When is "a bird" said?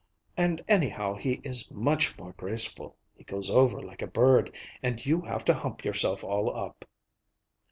4.01-4.51